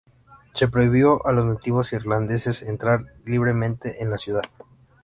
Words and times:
Se 0.55 0.67
prohibió 0.67 1.23
a 1.27 1.31
los 1.31 1.45
nativos 1.45 1.93
irlandeses 1.93 2.63
entrar 2.63 3.05
libremente 3.23 4.01
en 4.01 4.09
la 4.09 4.17
ciudad. 4.17 4.41